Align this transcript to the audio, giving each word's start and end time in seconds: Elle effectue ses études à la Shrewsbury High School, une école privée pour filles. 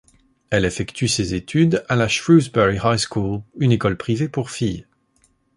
Elle 0.49 0.65
effectue 0.65 1.07
ses 1.07 1.35
études 1.35 1.85
à 1.87 1.95
la 1.95 2.07
Shrewsbury 2.07 2.79
High 2.83 2.97
School, 2.97 3.43
une 3.59 3.71
école 3.71 3.97
privée 3.97 4.29
pour 4.29 4.49
filles. 4.49 4.87